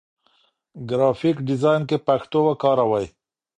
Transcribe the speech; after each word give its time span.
ګرافيک 0.89 1.37
ډيزاين 1.47 1.81
کې 1.89 1.97
پښتو 2.07 2.39
وکاروئ. 2.47 3.05